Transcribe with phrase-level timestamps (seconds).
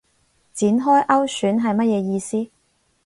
[0.51, 2.47] 展開勾選係乜嘢意思